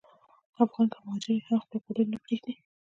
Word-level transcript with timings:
افغان 0.63 0.87
که 0.93 0.99
مهاجر 1.05 1.31
وي، 1.33 1.41
هم 1.47 1.59
خپل 1.63 1.77
غرور 1.85 2.05
نه 2.13 2.17
پرېږدي. 2.23 2.53